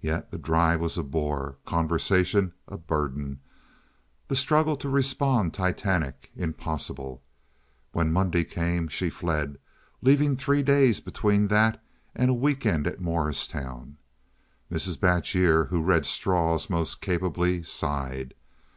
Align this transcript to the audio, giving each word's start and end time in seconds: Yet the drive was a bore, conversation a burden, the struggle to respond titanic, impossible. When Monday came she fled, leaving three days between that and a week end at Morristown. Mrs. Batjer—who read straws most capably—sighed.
Yet 0.00 0.32
the 0.32 0.36
drive 0.36 0.80
was 0.80 0.98
a 0.98 1.04
bore, 1.04 1.56
conversation 1.64 2.54
a 2.66 2.76
burden, 2.76 3.38
the 4.26 4.34
struggle 4.34 4.76
to 4.76 4.88
respond 4.88 5.54
titanic, 5.54 6.32
impossible. 6.34 7.22
When 7.92 8.10
Monday 8.10 8.42
came 8.42 8.88
she 8.88 9.10
fled, 9.10 9.58
leaving 10.02 10.34
three 10.34 10.64
days 10.64 10.98
between 10.98 11.46
that 11.46 11.80
and 12.16 12.30
a 12.30 12.34
week 12.34 12.66
end 12.66 12.88
at 12.88 12.98
Morristown. 13.00 13.96
Mrs. 14.72 14.98
Batjer—who 14.98 15.80
read 15.80 16.04
straws 16.04 16.68
most 16.68 17.00
capably—sighed. 17.00 18.34